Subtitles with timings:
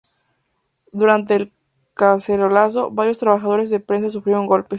[0.91, 1.51] Durante el
[1.93, 4.69] cacerolazo varios trabajadores de prensa sufrieron golpes.